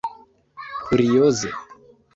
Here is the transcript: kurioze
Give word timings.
kurioze 0.83 1.49